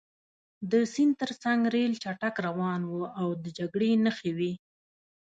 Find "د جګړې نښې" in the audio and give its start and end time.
3.43-4.31